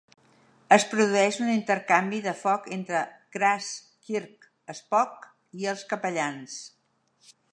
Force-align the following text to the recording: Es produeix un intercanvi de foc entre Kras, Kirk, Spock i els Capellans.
Es 0.75 0.85
produeix 0.93 1.35
un 1.45 1.51
intercanvi 1.55 2.21
de 2.27 2.33
foc 2.39 2.65
entre 2.77 3.03
Kras, 3.37 3.69
Kirk, 4.07 4.49
Spock 4.81 5.31
i 5.65 5.71
els 5.75 5.87
Capellans. 5.95 6.59